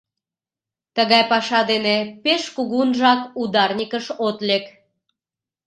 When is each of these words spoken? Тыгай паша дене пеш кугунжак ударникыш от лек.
Тыгай 0.95 1.23
паша 1.31 1.61
дене 1.71 1.97
пеш 2.23 2.43
кугунжак 2.55 3.21
ударникыш 3.41 4.05
от 4.27 4.37
лек. 4.47 4.65